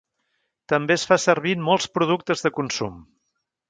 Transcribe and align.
També 0.73 0.95
es 0.95 1.05
fa 1.11 1.19
servir 1.27 1.55
en 1.59 1.63
molts 1.69 1.89
productes 2.01 2.47
de 2.49 2.57
consum. 2.61 3.01